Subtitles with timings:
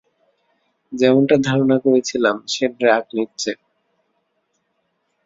[0.93, 3.51] যেমনটা ধারণা করেছিলাম, সে ড্রাগ নিচ্ছে।